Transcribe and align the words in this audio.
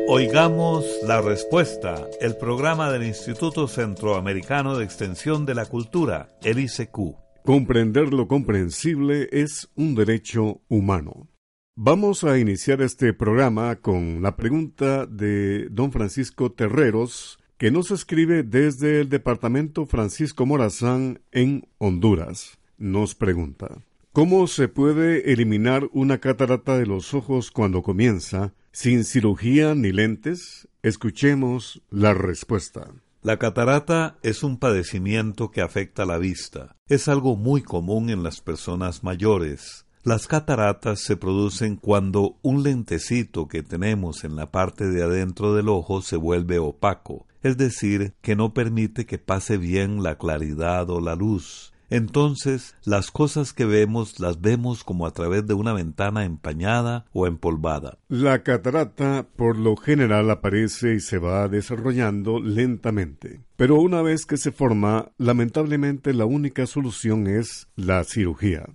Oigamos 0.08 0.84
la 1.02 1.20
respuesta, 1.20 2.06
el 2.20 2.36
programa 2.36 2.92
del 2.92 3.02
Instituto 3.02 3.66
Centroamericano 3.66 4.78
de 4.78 4.84
Extensión 4.84 5.47
de 5.47 5.56
la 5.56 5.66
Cultura, 5.66 6.28
el 6.44 6.60
ICQ. 6.60 7.25
Comprender 7.47 8.12
lo 8.12 8.27
comprensible 8.27 9.29
es 9.31 9.71
un 9.77 9.95
derecho 9.95 10.62
humano. 10.67 11.29
Vamos 11.77 12.25
a 12.25 12.41
iniciar 12.41 12.83
este 12.83 13.12
programa 13.12 13.77
con 13.77 14.21
la 14.21 14.34
pregunta 14.34 15.07
de 15.07 15.69
don 15.71 15.93
Francisco 15.93 16.51
Terreros, 16.51 17.39
que 17.57 17.71
nos 17.71 17.93
escribe 17.93 18.43
desde 18.43 19.01
el 19.01 19.09
departamento 19.11 19.87
Francisco 19.87 20.45
Morazán 20.45 21.21
en 21.31 21.69
Honduras. 21.79 22.59
Nos 22.79 23.15
pregunta, 23.15 23.78
¿Cómo 24.13 24.49
se 24.49 24.67
puede 24.67 25.33
eliminar 25.33 25.89
una 25.93 26.19
catarata 26.19 26.77
de 26.77 26.87
los 26.87 27.15
ojos 27.15 27.53
cuando 27.53 27.83
comienza, 27.84 28.55
sin 28.73 29.05
cirugía 29.05 29.77
ni 29.77 29.93
lentes? 29.93 30.67
Escuchemos 30.83 31.81
la 31.91 32.13
respuesta. 32.13 32.91
La 33.26 33.41
catarata 33.41 34.19
es 34.22 34.44
un 34.44 34.56
padecimiento 34.56 35.50
que 35.50 35.60
afecta 35.60 36.04
la 36.04 36.16
vista. 36.16 36.76
Es 36.87 37.09
algo 37.09 37.34
muy 37.34 37.60
común 37.60 38.09
en 38.09 38.22
las 38.22 38.41
personas 38.41 39.03
mayores. 39.03 39.84
Las 40.04 40.28
cataratas 40.28 41.00
se 41.00 41.16
producen 41.16 41.75
cuando 41.75 42.38
un 42.42 42.62
lentecito 42.62 43.48
que 43.48 43.65
tenemos 43.65 44.22
en 44.22 44.36
la 44.36 44.53
parte 44.53 44.86
de 44.86 45.03
adentro 45.03 45.56
del 45.56 45.69
ojo 45.69 46.03
se 46.03 46.15
vuelve 46.15 46.60
opaco, 46.60 47.26
es 47.42 47.56
decir, 47.56 48.15
que 48.22 48.36
no 48.36 48.54
permite 48.54 49.06
que 49.06 49.19
pase 49.19 49.56
bien 49.56 50.04
la 50.04 50.19
claridad 50.19 50.88
o 50.91 51.00
la 51.00 51.16
luz 51.16 51.72
entonces 51.91 52.74
las 52.84 53.10
cosas 53.10 53.52
que 53.52 53.64
vemos 53.64 54.19
las 54.19 54.41
vemos 54.41 54.84
como 54.84 55.06
a 55.06 55.12
través 55.12 55.47
de 55.47 55.54
una 55.54 55.72
ventana 55.72 56.24
empañada 56.24 57.06
o 57.12 57.26
empolvada. 57.26 57.98
La 58.08 58.42
catarata 58.42 59.26
por 59.36 59.56
lo 59.56 59.76
general 59.76 60.30
aparece 60.30 60.94
y 60.94 61.00
se 61.00 61.19
va 61.19 61.48
desarrollando 61.48 62.41
lentamente. 62.41 63.41
Pero 63.56 63.76
una 63.76 64.02
vez 64.02 64.26
que 64.26 64.36
se 64.36 64.52
forma, 64.52 65.12
lamentablemente 65.19 66.12
la 66.12 66.24
única 66.24 66.66
solución 66.66 67.26
es 67.26 67.69
la 67.76 68.04
cirugía. 68.04 68.66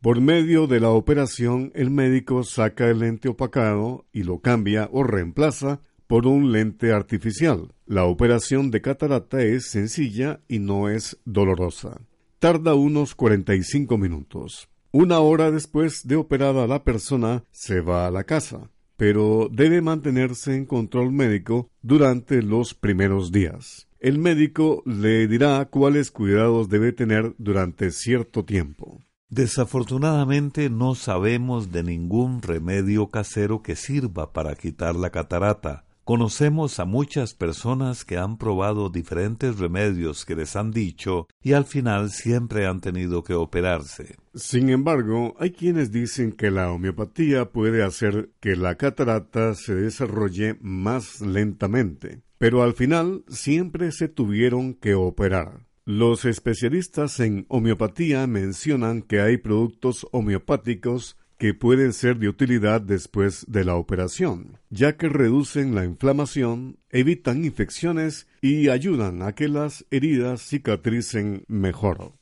Por 0.00 0.20
medio 0.20 0.66
de 0.66 0.80
la 0.80 0.90
operación, 0.90 1.72
el 1.74 1.90
médico 1.90 2.44
saca 2.44 2.88
el 2.88 2.98
lente 3.00 3.28
opacado 3.28 4.04
y 4.12 4.22
lo 4.24 4.40
cambia 4.40 4.88
o 4.92 5.02
reemplaza 5.02 5.80
por 6.06 6.26
un 6.26 6.52
lente 6.52 6.92
artificial. 6.92 7.72
La 7.86 8.04
operación 8.04 8.70
de 8.70 8.82
catarata 8.82 9.42
es 9.42 9.70
sencilla 9.70 10.40
y 10.46 10.58
no 10.58 10.90
es 10.90 11.18
dolorosa 11.24 12.00
tarda 12.44 12.74
unos 12.74 13.14
45 13.14 13.96
minutos. 13.96 14.68
Una 14.92 15.20
hora 15.20 15.50
después 15.50 16.06
de 16.06 16.16
operada 16.16 16.66
la 16.66 16.84
persona 16.84 17.42
se 17.52 17.80
va 17.80 18.06
a 18.06 18.10
la 18.10 18.24
casa, 18.24 18.68
pero 18.98 19.48
debe 19.50 19.80
mantenerse 19.80 20.54
en 20.54 20.66
control 20.66 21.10
médico 21.10 21.70
durante 21.80 22.42
los 22.42 22.74
primeros 22.74 23.32
días. 23.32 23.88
El 23.98 24.18
médico 24.18 24.82
le 24.84 25.26
dirá 25.26 25.64
cuáles 25.70 26.10
cuidados 26.10 26.68
debe 26.68 26.92
tener 26.92 27.34
durante 27.38 27.90
cierto 27.90 28.44
tiempo. 28.44 29.00
Desafortunadamente 29.30 30.68
no 30.68 30.94
sabemos 30.94 31.72
de 31.72 31.82
ningún 31.82 32.42
remedio 32.42 33.08
casero 33.08 33.62
que 33.62 33.74
sirva 33.74 34.34
para 34.34 34.54
quitar 34.54 34.96
la 34.96 35.08
catarata, 35.08 35.86
Conocemos 36.04 36.80
a 36.80 36.84
muchas 36.84 37.32
personas 37.32 38.04
que 38.04 38.18
han 38.18 38.36
probado 38.36 38.90
diferentes 38.90 39.58
remedios 39.58 40.26
que 40.26 40.36
les 40.36 40.54
han 40.54 40.70
dicho 40.70 41.28
y 41.42 41.54
al 41.54 41.64
final 41.64 42.10
siempre 42.10 42.66
han 42.66 42.82
tenido 42.82 43.24
que 43.24 43.32
operarse. 43.32 44.16
Sin 44.34 44.68
embargo, 44.68 45.34
hay 45.38 45.52
quienes 45.52 45.92
dicen 45.92 46.32
que 46.32 46.50
la 46.50 46.70
homeopatía 46.70 47.52
puede 47.52 47.82
hacer 47.82 48.28
que 48.40 48.54
la 48.54 48.74
catarata 48.74 49.54
se 49.54 49.74
desarrolle 49.74 50.58
más 50.60 51.22
lentamente, 51.22 52.20
pero 52.36 52.62
al 52.62 52.74
final 52.74 53.24
siempre 53.28 53.90
se 53.90 54.08
tuvieron 54.08 54.74
que 54.74 54.94
operar. 54.94 55.64
Los 55.86 56.26
especialistas 56.26 57.18
en 57.18 57.46
homeopatía 57.48 58.26
mencionan 58.26 59.00
que 59.00 59.22
hay 59.22 59.38
productos 59.38 60.06
homeopáticos 60.12 61.16
que 61.38 61.54
pueden 61.54 61.92
ser 61.92 62.18
de 62.18 62.28
utilidad 62.28 62.80
después 62.80 63.44
de 63.48 63.64
la 63.64 63.76
operación, 63.76 64.58
ya 64.70 64.96
que 64.96 65.08
reducen 65.08 65.74
la 65.74 65.84
inflamación, 65.84 66.78
evitan 66.90 67.44
infecciones 67.44 68.26
y 68.40 68.68
ayudan 68.68 69.22
a 69.22 69.32
que 69.32 69.48
las 69.48 69.84
heridas 69.90 70.42
cicatricen 70.42 71.44
mejor. 71.48 72.12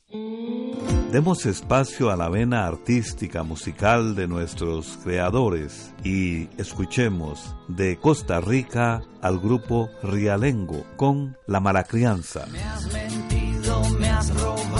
Demos 1.13 1.45
espacio 1.45 2.09
a 2.09 2.15
la 2.15 2.27
vena 2.27 2.65
artística 2.65 3.43
musical 3.43 4.15
de 4.15 4.27
nuestros 4.27 4.97
creadores 5.03 5.93
y 6.03 6.49
escuchemos 6.57 7.55
de 7.67 7.97
Costa 7.97 8.41
Rica 8.41 9.03
al 9.21 9.39
grupo 9.39 9.91
Rialengo 10.01 10.83
con 10.95 11.37
La 11.45 11.59
Mala 11.59 11.83
Crianza. 11.83 12.47
Me 12.51 12.63
has 12.63 12.91
mentido, 12.91 13.89
me 13.99 14.09
has 14.09 14.41
robado, 14.41 14.72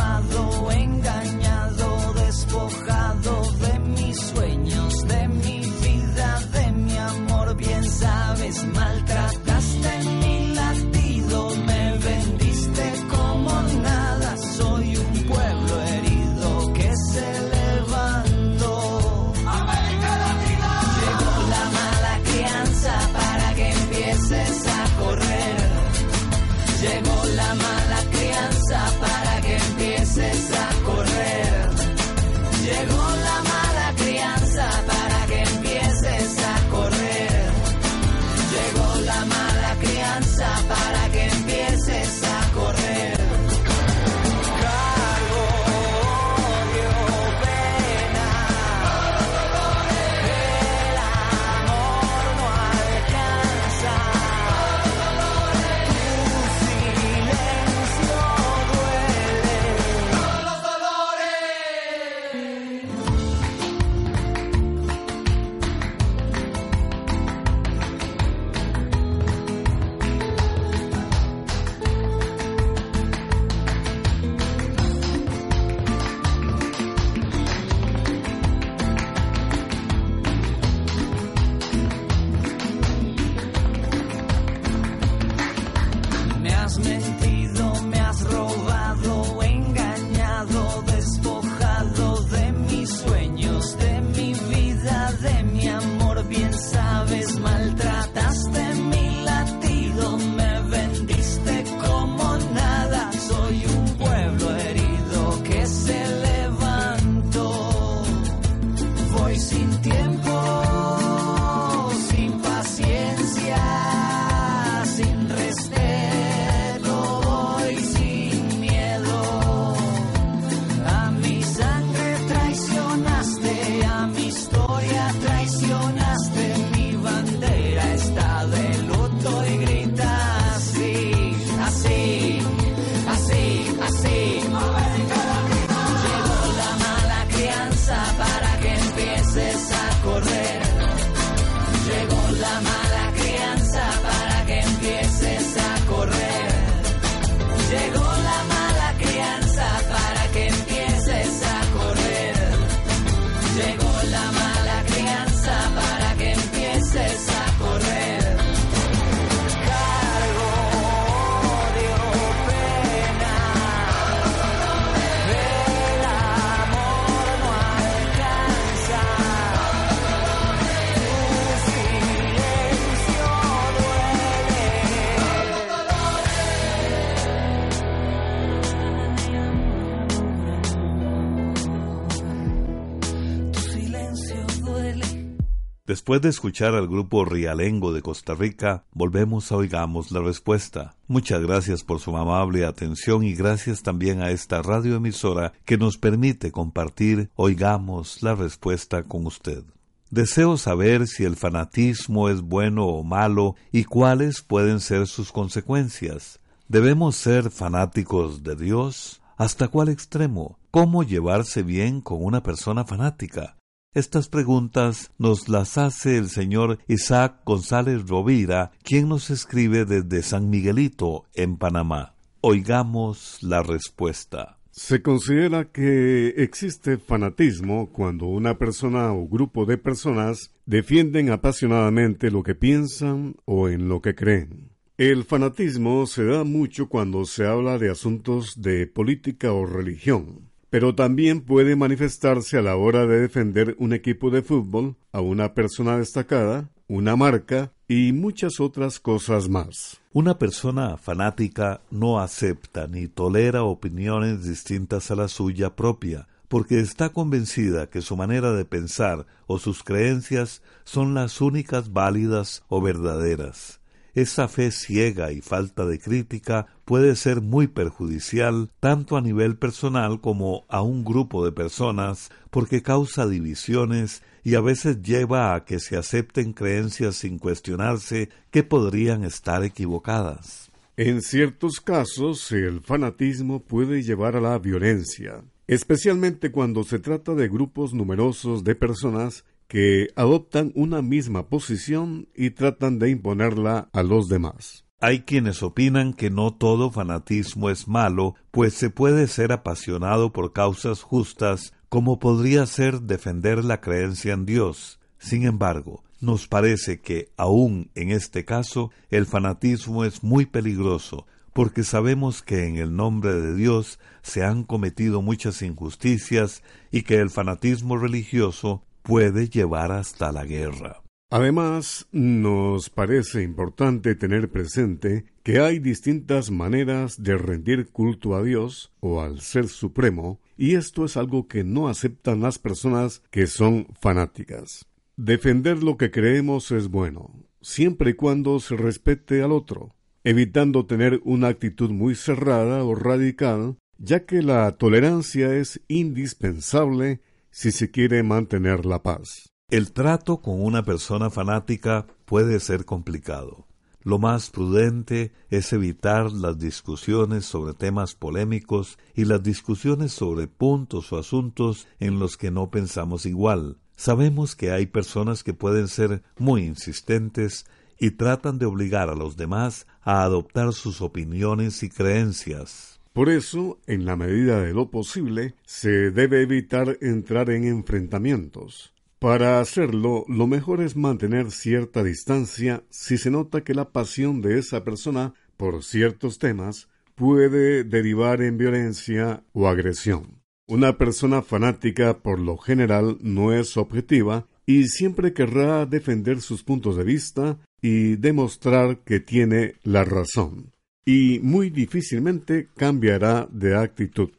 Después 185.93 186.23
de 186.23 186.29
escuchar 186.29 186.73
al 186.73 186.87
grupo 186.87 187.23
Rialengo 187.23 187.93
de 187.93 188.01
Costa 188.01 188.33
Rica, 188.33 188.83
volvemos 188.93 189.51
a 189.51 189.57
Oigamos 189.57 190.11
la 190.11 190.21
Respuesta. 190.21 190.95
Muchas 191.07 191.39
gracias 191.43 191.83
por 191.83 191.99
su 191.99 192.17
amable 192.17 192.65
atención 192.65 193.23
y 193.23 193.35
gracias 193.35 193.83
también 193.83 194.19
a 194.19 194.31
esta 194.31 194.63
radioemisora 194.63 195.53
que 195.65 195.77
nos 195.77 195.99
permite 195.99 196.51
compartir 196.51 197.29
Oigamos 197.35 198.23
la 198.23 198.33
Respuesta 198.33 199.03
con 199.03 199.27
usted. 199.27 199.65
Deseo 200.09 200.57
saber 200.57 201.05
si 201.05 201.25
el 201.25 201.35
fanatismo 201.35 202.27
es 202.27 202.41
bueno 202.41 202.87
o 202.87 203.03
malo 203.03 203.55
y 203.71 203.83
cuáles 203.83 204.41
pueden 204.41 204.79
ser 204.79 205.05
sus 205.05 205.31
consecuencias. 205.31 206.39
¿Debemos 206.67 207.17
ser 207.17 207.51
fanáticos 207.51 208.41
de 208.41 208.55
Dios? 208.55 209.21
¿Hasta 209.37 209.67
cuál 209.67 209.89
extremo? 209.89 210.57
¿Cómo 210.71 211.03
llevarse 211.03 211.61
bien 211.61 212.01
con 212.01 212.25
una 212.25 212.41
persona 212.41 212.83
fanática? 212.83 213.57
Estas 213.95 214.27
preguntas 214.27 215.11
nos 215.19 215.49
las 215.49 215.77
hace 215.77 216.17
el 216.17 216.29
señor 216.29 216.79
Isaac 216.87 217.41
González 217.45 218.07
Rovira, 218.07 218.71
quien 218.81 219.07
nos 219.07 219.29
escribe 219.29 219.85
desde 219.85 220.23
San 220.23 220.49
Miguelito, 220.49 221.25
en 221.35 221.57
Panamá. 221.57 222.15
Oigamos 222.41 223.37
la 223.41 223.61
respuesta. 223.61 224.57
Se 224.71 225.03
considera 225.03 225.65
que 225.65 226.29
existe 226.37 226.97
fanatismo 226.97 227.91
cuando 227.91 228.25
una 228.25 228.57
persona 228.57 229.13
o 229.13 229.27
grupo 229.27 229.67
de 229.67 229.77
personas 229.77 230.49
defienden 230.65 231.29
apasionadamente 231.29 232.31
lo 232.31 232.41
que 232.41 232.55
piensan 232.55 233.35
o 233.45 233.69
en 233.69 233.89
lo 233.89 234.01
que 234.01 234.15
creen. 234.15 234.71
El 234.97 235.23
fanatismo 235.23 236.07
se 236.07 236.25
da 236.25 236.43
mucho 236.43 236.89
cuando 236.89 237.25
se 237.25 237.45
habla 237.45 237.77
de 237.77 237.91
asuntos 237.91 238.59
de 238.59 238.87
política 238.87 239.53
o 239.53 239.67
religión 239.67 240.51
pero 240.73 240.95
también 240.95 241.41
puede 241.41 241.75
manifestarse 241.75 242.57
a 242.57 242.63
la 242.63 242.75
hora 242.75 243.05
de 243.05 243.19
defender 243.19 243.75
un 243.77 243.93
equipo 243.93 244.31
de 244.31 244.41
fútbol, 244.41 244.95
a 245.11 245.21
una 245.21 245.53
persona 245.53 245.99
destacada, 245.99 246.71
una 246.87 247.15
marca 247.15 247.71
y 247.87 248.11
muchas 248.11 248.59
otras 248.59 248.99
cosas 248.99 249.49
más. 249.49 250.01
Una 250.13 250.39
persona 250.39 250.97
fanática 250.97 251.81
no 251.91 252.19
acepta 252.19 252.87
ni 252.87 253.07
tolera 253.07 253.61
opiniones 253.61 254.45
distintas 254.45 255.11
a 255.11 255.15
la 255.15 255.27
suya 255.27 255.75
propia, 255.75 256.27
porque 256.47 256.79
está 256.79 257.09
convencida 257.09 257.85
que 257.91 258.01
su 258.01 258.17
manera 258.17 258.51
de 258.51 258.65
pensar 258.65 259.27
o 259.45 259.59
sus 259.59 259.83
creencias 259.83 260.63
son 260.85 261.13
las 261.13 261.39
únicas 261.39 261.93
válidas 261.93 262.63
o 262.67 262.81
verdaderas. 262.81 263.79
Esa 264.15 264.47
fe 264.47 264.69
ciega 264.69 265.31
y 265.31 265.41
falta 265.41 265.87
de 265.87 265.97
crítica 265.97 266.67
puede 266.85 267.15
ser 267.15 267.41
muy 267.41 267.67
perjudicial 267.67 268.69
tanto 268.79 269.17
a 269.17 269.21
nivel 269.21 269.57
personal 269.57 270.21
como 270.21 270.65
a 270.69 270.83
un 270.83 271.03
grupo 271.03 271.43
de 271.43 271.51
personas 271.51 272.29
porque 272.51 272.83
causa 272.83 273.25
divisiones 273.25 274.21
y 274.43 274.53
a 274.53 274.61
veces 274.61 275.01
lleva 275.01 275.55
a 275.55 275.65
que 275.65 275.79
se 275.79 275.97
acepten 275.97 276.53
creencias 276.53 277.15
sin 277.15 277.39
cuestionarse 277.39 278.29
que 278.51 278.61
podrían 278.61 279.23
estar 279.23 279.63
equivocadas. 279.63 280.71
En 280.95 281.23
ciertos 281.23 281.79
casos, 281.79 282.51
el 282.51 282.81
fanatismo 282.81 283.63
puede 283.63 284.03
llevar 284.03 284.35
a 284.35 284.41
la 284.41 284.59
violencia, 284.59 285.43
especialmente 285.65 286.51
cuando 286.51 286.83
se 286.83 286.99
trata 286.99 287.33
de 287.33 287.47
grupos 287.47 287.95
numerosos 287.95 288.63
de 288.63 288.75
personas 288.75 289.43
que 289.73 290.09
adoptan 290.15 290.71
una 290.75 291.01
misma 291.01 291.49
posición 291.49 292.27
y 292.35 292.51
tratan 292.51 292.99
de 292.99 293.09
imponerla 293.09 293.89
a 293.91 294.03
los 294.03 294.29
demás. 294.29 294.85
Hay 294.99 295.21
quienes 295.21 295.63
opinan 295.63 296.13
que 296.13 296.29
no 296.29 296.53
todo 296.53 296.91
fanatismo 296.91 297.71
es 297.71 297.87
malo, 297.87 298.35
pues 298.51 298.75
se 298.75 298.91
puede 298.91 299.25
ser 299.25 299.51
apasionado 299.51 300.31
por 300.31 300.53
causas 300.53 301.01
justas, 301.01 301.73
como 301.89 302.19
podría 302.19 302.67
ser 302.67 303.01
defender 303.01 303.65
la 303.65 303.81
creencia 303.81 304.33
en 304.33 304.45
Dios. 304.45 304.99
Sin 305.17 305.43
embargo, 305.43 306.03
nos 306.21 306.47
parece 306.47 307.01
que, 307.01 307.31
aun 307.35 307.89
en 307.95 308.11
este 308.11 308.45
caso, 308.45 308.91
el 309.09 309.25
fanatismo 309.25 310.05
es 310.05 310.21
muy 310.21 310.45
peligroso, 310.45 311.25
porque 311.51 311.83
sabemos 311.83 312.43
que 312.43 312.67
en 312.67 312.75
el 312.75 312.95
nombre 312.95 313.33
de 313.33 313.55
Dios 313.55 313.97
se 314.21 314.43
han 314.43 314.65
cometido 314.65 315.23
muchas 315.23 315.63
injusticias 315.63 316.61
y 316.91 317.01
que 317.01 317.15
el 317.15 317.31
fanatismo 317.31 317.97
religioso 317.97 318.83
puede 319.03 319.49
llevar 319.49 319.91
hasta 319.91 320.31
la 320.31 320.45
guerra. 320.45 321.03
Además, 321.29 322.07
nos 322.11 322.89
parece 322.91 323.41
importante 323.41 324.13
tener 324.13 324.51
presente 324.51 325.25
que 325.41 325.59
hay 325.59 325.79
distintas 325.79 326.51
maneras 326.51 327.21
de 327.21 327.37
rendir 327.37 327.89
culto 327.89 328.35
a 328.35 328.43
Dios 328.43 328.93
o 328.99 329.19
al 329.21 329.41
Ser 329.41 329.67
Supremo, 329.67 330.39
y 330.57 330.75
esto 330.75 331.05
es 331.05 331.17
algo 331.17 331.47
que 331.47 331.63
no 331.63 331.87
aceptan 331.87 332.41
las 332.41 332.59
personas 332.59 333.23
que 333.31 333.47
son 333.47 333.87
fanáticas. 333.99 334.85
Defender 335.17 335.81
lo 335.81 335.97
que 335.97 336.11
creemos 336.11 336.71
es 336.71 336.87
bueno, 336.87 337.31
siempre 337.61 338.11
y 338.11 338.13
cuando 338.13 338.59
se 338.59 338.75
respete 338.75 339.41
al 339.41 339.51
otro, 339.53 339.95
evitando 340.23 340.85
tener 340.85 341.19
una 341.23 341.47
actitud 341.47 341.89
muy 341.89 342.13
cerrada 342.13 342.83
o 342.83 342.93
radical, 342.93 343.77
ya 343.97 344.25
que 344.25 344.43
la 344.43 344.71
tolerancia 344.77 345.55
es 345.55 345.81
indispensable 345.87 347.21
si 347.53 347.71
se 347.71 347.91
quiere 347.91 348.23
mantener 348.23 348.83
la 348.83 349.03
paz. 349.03 349.53
El 349.69 349.93
trato 349.93 350.41
con 350.41 350.59
una 350.59 350.83
persona 350.83 351.29
fanática 351.29 352.07
puede 352.25 352.59
ser 352.59 352.83
complicado. 352.83 353.67
Lo 354.01 354.17
más 354.17 354.49
prudente 354.49 355.31
es 355.49 355.71
evitar 355.71 356.31
las 356.33 356.57
discusiones 356.57 357.45
sobre 357.45 357.75
temas 357.75 358.15
polémicos 358.15 358.97
y 359.13 359.25
las 359.25 359.43
discusiones 359.43 360.11
sobre 360.11 360.47
puntos 360.47 361.13
o 361.13 361.17
asuntos 361.19 361.87
en 361.99 362.19
los 362.19 362.37
que 362.37 362.49
no 362.49 362.71
pensamos 362.71 363.25
igual. 363.27 363.77
Sabemos 363.95 364.55
que 364.55 364.71
hay 364.71 364.87
personas 364.87 365.43
que 365.43 365.53
pueden 365.53 365.87
ser 365.87 366.23
muy 366.39 366.63
insistentes 366.63 367.65
y 367.99 368.11
tratan 368.11 368.57
de 368.57 368.65
obligar 368.65 369.09
a 369.09 369.15
los 369.15 369.37
demás 369.37 369.85
a 370.01 370.23
adoptar 370.23 370.73
sus 370.73 371.01
opiniones 371.01 371.83
y 371.83 371.89
creencias. 371.89 372.92
Por 373.13 373.29
eso, 373.29 373.79
en 373.85 374.05
la 374.05 374.15
medida 374.15 374.59
de 374.59 374.73
lo 374.73 374.89
posible, 374.89 375.53
se 375.65 376.09
debe 376.09 376.41
evitar 376.41 376.97
entrar 376.99 377.51
en 377.51 377.65
enfrentamientos. 377.65 378.91
Para 379.19 379.59
hacerlo, 379.59 380.25
lo 380.27 380.47
mejor 380.47 380.81
es 380.81 380.95
mantener 380.95 381.51
cierta 381.51 382.03
distancia 382.03 382.83
si 382.89 383.19
se 383.19 383.29
nota 383.29 383.63
que 383.63 383.75
la 383.75 383.91
pasión 383.91 384.41
de 384.41 384.57
esa 384.57 384.83
persona 384.83 385.35
por 385.57 385.83
ciertos 385.83 386.39
temas 386.39 386.89
puede 387.13 387.83
derivar 387.83 388.41
en 388.41 388.57
violencia 388.57 389.43
o 389.53 389.67
agresión. 389.67 390.41
Una 390.67 390.97
persona 390.97 391.43
fanática 391.43 392.23
por 392.23 392.39
lo 392.39 392.57
general 392.57 393.19
no 393.21 393.53
es 393.53 393.77
objetiva 393.77 394.47
y 394.65 394.87
siempre 394.87 395.33
querrá 395.33 395.85
defender 395.85 396.41
sus 396.41 396.63
puntos 396.63 396.97
de 396.97 397.03
vista 397.03 397.59
y 397.79 398.15
demostrar 398.15 399.03
que 399.03 399.19
tiene 399.19 399.75
la 399.83 400.03
razón 400.03 400.72
y 401.05 401.39
muy 401.41 401.69
difícilmente 401.69 402.69
cambiará 402.75 403.47
de 403.51 403.75
actitud. 403.75 404.29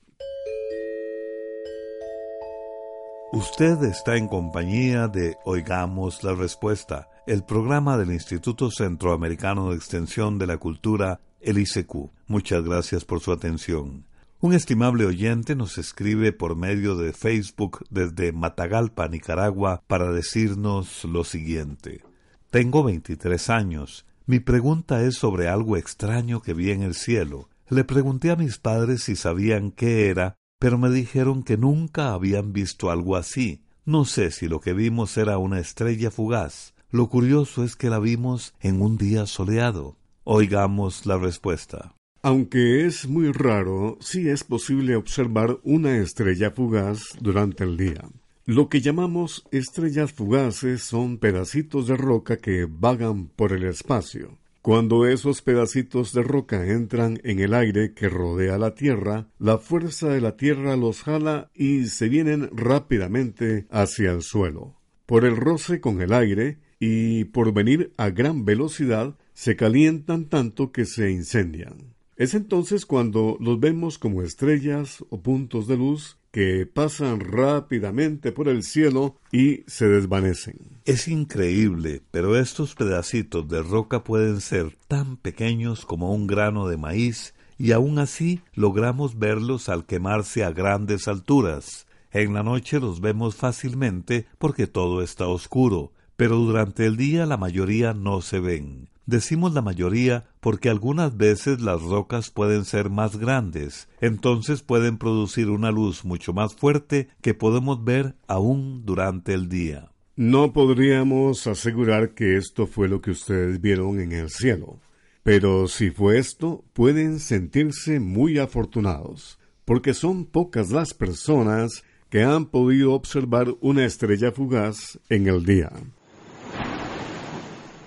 Usted 3.32 3.82
está 3.82 4.16
en 4.16 4.28
compañía 4.28 5.08
de 5.08 5.36
Oigamos 5.44 6.22
la 6.22 6.34
Respuesta, 6.34 7.08
el 7.26 7.42
programa 7.42 7.98
del 7.98 8.12
Instituto 8.12 8.70
Centroamericano 8.70 9.70
de 9.70 9.76
Extensión 9.76 10.38
de 10.38 10.46
la 10.46 10.58
Cultura, 10.58 11.20
el 11.40 11.58
ICQ. 11.58 12.10
Muchas 12.28 12.62
gracias 12.62 13.04
por 13.04 13.20
su 13.20 13.32
atención. 13.32 14.04
Un 14.40 14.52
estimable 14.52 15.04
oyente 15.06 15.56
nos 15.56 15.78
escribe 15.78 16.32
por 16.32 16.54
medio 16.54 16.96
de 16.96 17.12
Facebook 17.12 17.84
desde 17.90 18.30
Matagalpa, 18.30 19.08
Nicaragua, 19.08 19.82
para 19.86 20.12
decirnos 20.12 21.04
lo 21.04 21.24
siguiente. 21.24 22.02
Tengo 22.50 22.84
23 22.84 23.50
años. 23.50 24.06
Mi 24.26 24.40
pregunta 24.40 25.02
es 25.02 25.16
sobre 25.16 25.48
algo 25.48 25.76
extraño 25.76 26.40
que 26.40 26.54
vi 26.54 26.70
en 26.70 26.82
el 26.82 26.94
cielo. 26.94 27.48
Le 27.68 27.84
pregunté 27.84 28.30
a 28.30 28.36
mis 28.36 28.58
padres 28.58 29.02
si 29.02 29.16
sabían 29.16 29.70
qué 29.70 30.08
era 30.08 30.36
pero 30.64 30.78
me 30.78 30.88
dijeron 30.88 31.42
que 31.42 31.58
nunca 31.58 32.14
habían 32.14 32.54
visto 32.54 32.90
algo 32.90 33.16
así. 33.16 33.60
No 33.84 34.06
sé 34.06 34.30
si 34.30 34.48
lo 34.48 34.60
que 34.60 34.72
vimos 34.72 35.14
era 35.18 35.36
una 35.36 35.60
estrella 35.60 36.10
fugaz. 36.10 36.72
Lo 36.90 37.10
curioso 37.10 37.64
es 37.64 37.76
que 37.76 37.90
la 37.90 37.98
vimos 37.98 38.54
en 38.60 38.80
un 38.80 38.96
día 38.96 39.26
soleado. 39.26 39.98
Oigamos 40.24 41.04
la 41.04 41.18
respuesta. 41.18 41.94
Aunque 42.22 42.86
es 42.86 43.06
muy 43.06 43.30
raro, 43.30 43.98
sí 44.00 44.30
es 44.30 44.42
posible 44.42 44.96
observar 44.96 45.58
una 45.64 45.98
estrella 45.98 46.50
fugaz 46.50 47.10
durante 47.20 47.64
el 47.64 47.76
día. 47.76 48.08
Lo 48.46 48.68
que 48.68 48.82
llamamos 48.82 49.46
estrellas 49.52 50.12
fugaces 50.12 50.82
son 50.82 51.16
pedacitos 51.16 51.86
de 51.86 51.96
roca 51.96 52.36
que 52.36 52.68
vagan 52.68 53.28
por 53.28 53.54
el 53.54 53.64
espacio. 53.64 54.36
Cuando 54.60 55.06
esos 55.06 55.40
pedacitos 55.40 56.12
de 56.12 56.22
roca 56.22 56.66
entran 56.66 57.18
en 57.24 57.40
el 57.40 57.54
aire 57.54 57.94
que 57.94 58.10
rodea 58.10 58.58
la 58.58 58.74
Tierra, 58.74 59.28
la 59.38 59.56
fuerza 59.56 60.08
de 60.08 60.20
la 60.20 60.36
Tierra 60.36 60.76
los 60.76 61.02
jala 61.02 61.50
y 61.54 61.86
se 61.86 62.10
vienen 62.10 62.50
rápidamente 62.52 63.66
hacia 63.70 64.12
el 64.12 64.20
suelo. 64.20 64.76
Por 65.06 65.24
el 65.24 65.38
roce 65.38 65.80
con 65.80 66.02
el 66.02 66.12
aire 66.12 66.58
y 66.78 67.24
por 67.24 67.54
venir 67.54 67.94
a 67.96 68.10
gran 68.10 68.44
velocidad, 68.44 69.16
se 69.32 69.56
calientan 69.56 70.28
tanto 70.28 70.70
que 70.70 70.84
se 70.84 71.10
incendian. 71.10 71.93
Es 72.16 72.34
entonces 72.34 72.86
cuando 72.86 73.36
los 73.40 73.58
vemos 73.58 73.98
como 73.98 74.22
estrellas 74.22 75.04
o 75.10 75.20
puntos 75.20 75.66
de 75.66 75.76
luz 75.76 76.18
que 76.30 76.64
pasan 76.66 77.20
rápidamente 77.20 78.30
por 78.30 78.48
el 78.48 78.62
cielo 78.62 79.16
y 79.32 79.64
se 79.66 79.88
desvanecen. 79.88 80.58
Es 80.84 81.08
increíble, 81.08 82.02
pero 82.10 82.36
estos 82.36 82.74
pedacitos 82.74 83.48
de 83.48 83.62
roca 83.62 84.04
pueden 84.04 84.40
ser 84.40 84.76
tan 84.86 85.16
pequeños 85.16 85.84
como 85.84 86.12
un 86.12 86.26
grano 86.26 86.68
de 86.68 86.76
maíz 86.76 87.34
y 87.58 87.72
aún 87.72 87.98
así 87.98 88.40
logramos 88.54 89.18
verlos 89.18 89.68
al 89.68 89.86
quemarse 89.86 90.44
a 90.44 90.52
grandes 90.52 91.08
alturas. 91.08 91.86
En 92.12 92.34
la 92.34 92.44
noche 92.44 92.78
los 92.78 93.00
vemos 93.00 93.34
fácilmente 93.34 94.26
porque 94.38 94.68
todo 94.68 95.02
está 95.02 95.26
oscuro, 95.26 95.92
pero 96.16 96.36
durante 96.36 96.86
el 96.86 96.96
día 96.96 97.26
la 97.26 97.36
mayoría 97.36 97.92
no 97.92 98.20
se 98.20 98.38
ven. 98.38 98.88
Decimos 99.06 99.52
la 99.52 99.60
mayoría 99.60 100.24
porque 100.40 100.70
algunas 100.70 101.16
veces 101.16 101.60
las 101.60 101.82
rocas 101.82 102.30
pueden 102.30 102.64
ser 102.64 102.88
más 102.88 103.16
grandes, 103.18 103.88
entonces 104.00 104.62
pueden 104.62 104.96
producir 104.96 105.50
una 105.50 105.70
luz 105.70 106.04
mucho 106.04 106.32
más 106.32 106.54
fuerte 106.54 107.08
que 107.20 107.34
podemos 107.34 107.84
ver 107.84 108.14
aún 108.26 108.86
durante 108.86 109.34
el 109.34 109.50
día. 109.50 109.90
No 110.16 110.52
podríamos 110.52 111.46
asegurar 111.46 112.14
que 112.14 112.36
esto 112.36 112.66
fue 112.66 112.88
lo 112.88 113.02
que 113.02 113.10
ustedes 113.10 113.60
vieron 113.60 114.00
en 114.00 114.12
el 114.12 114.30
cielo, 114.30 114.80
pero 115.22 115.68
si 115.68 115.90
fue 115.90 116.18
esto, 116.18 116.64
pueden 116.72 117.18
sentirse 117.18 118.00
muy 118.00 118.38
afortunados, 118.38 119.38
porque 119.64 119.92
son 119.92 120.24
pocas 120.24 120.70
las 120.70 120.94
personas 120.94 121.82
que 122.08 122.22
han 122.22 122.46
podido 122.46 122.92
observar 122.92 123.48
una 123.60 123.84
estrella 123.84 124.32
fugaz 124.32 124.98
en 125.08 125.26
el 125.26 125.44
día. 125.44 125.72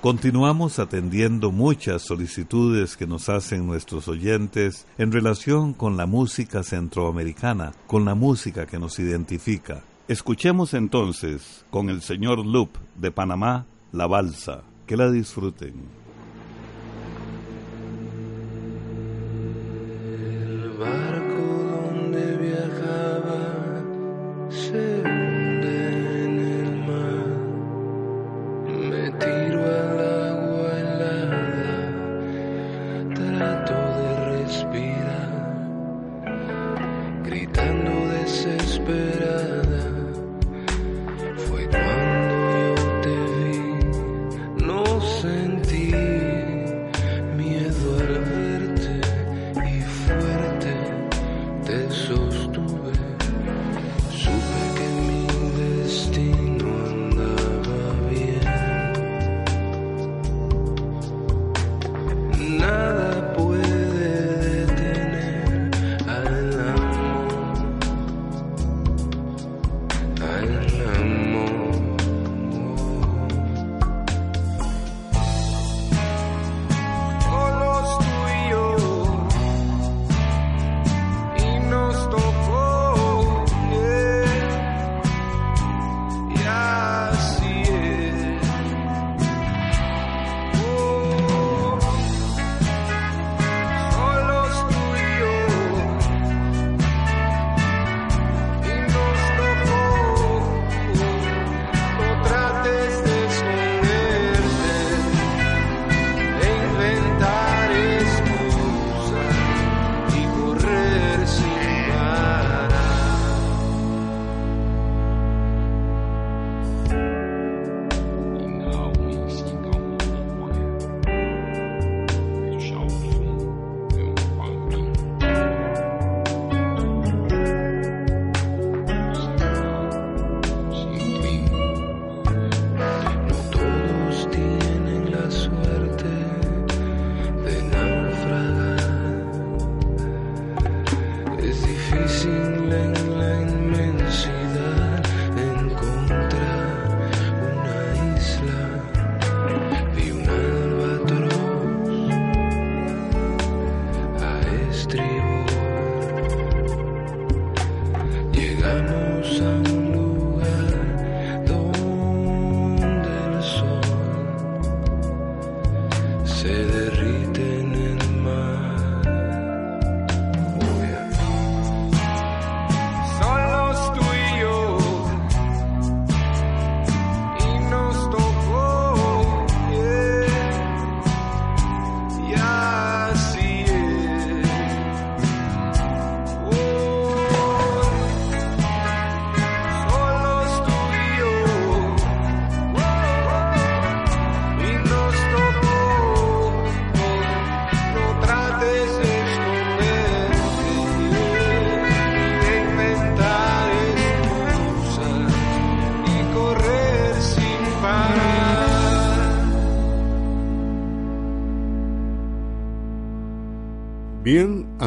Continuamos 0.07 0.79
atendiendo 0.79 1.51
muchas 1.51 2.03
solicitudes 2.03 2.95
que 2.95 3.05
nos 3.05 3.27
hacen 3.27 3.67
nuestros 3.67 4.07
oyentes 4.07 4.87
en 4.97 5.11
relación 5.11 5.73
con 5.73 5.97
la 5.97 6.05
música 6.05 6.63
centroamericana, 6.63 7.73
con 7.87 8.05
la 8.05 8.15
música 8.15 8.65
que 8.65 8.79
nos 8.79 8.99
identifica. 8.99 9.83
Escuchemos 10.07 10.73
entonces 10.73 11.65
con 11.69 11.89
el 11.89 12.01
señor 12.01 12.45
Loop 12.45 12.69
de 12.95 13.11
Panamá 13.11 13.65
la 13.91 14.07
balsa. 14.07 14.63
Que 14.85 14.95
la 14.95 15.11
disfruten. 15.11 15.73